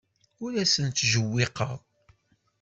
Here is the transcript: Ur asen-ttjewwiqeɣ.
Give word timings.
Ur 0.43 0.51
asen-ttjewwiqeɣ. 0.63 1.73